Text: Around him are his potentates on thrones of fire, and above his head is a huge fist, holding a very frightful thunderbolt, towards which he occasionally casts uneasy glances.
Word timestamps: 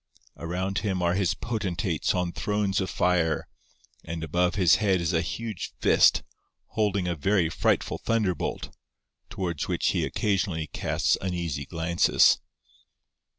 Around 0.35 0.79
him 0.79 1.03
are 1.03 1.13
his 1.13 1.35
potentates 1.35 2.15
on 2.15 2.31
thrones 2.31 2.81
of 2.81 2.89
fire, 2.89 3.47
and 4.03 4.23
above 4.23 4.55
his 4.55 4.77
head 4.77 4.99
is 4.99 5.13
a 5.13 5.21
huge 5.21 5.73
fist, 5.79 6.23
holding 6.69 7.07
a 7.07 7.13
very 7.13 7.49
frightful 7.49 7.99
thunderbolt, 7.99 8.75
towards 9.29 9.67
which 9.67 9.89
he 9.89 10.03
occasionally 10.03 10.65
casts 10.65 11.19
uneasy 11.21 11.67
glances. 11.67 12.39